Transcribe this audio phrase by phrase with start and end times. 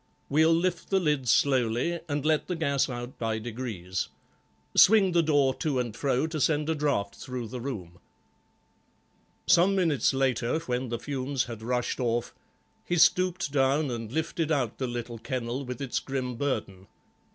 [0.29, 4.07] "We'll lift the lid slowly, and let the gas out by degrees.
[4.75, 7.99] Swing the door to and fro to send a draught through the room."
[9.45, 12.33] Some minutes later, when the fumes had rushed off,
[12.83, 16.87] he stooped down and lifted out the little kennel with its grim burden.